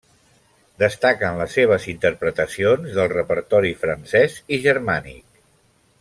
Destaquen 0.83 1.35
les 1.41 1.57
seves 1.57 1.85
interpretacions 1.93 2.95
del 2.99 3.11
repertori 3.13 3.73
francès 3.85 4.39
i 4.57 4.63
germànic. 4.69 5.43